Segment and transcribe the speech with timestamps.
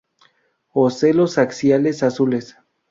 [0.73, 2.57] Ocelos axiales azules.